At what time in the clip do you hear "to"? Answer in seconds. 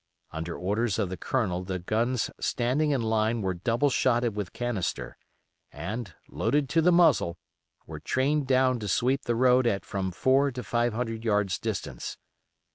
6.69-6.81, 8.79-8.87, 10.53-10.63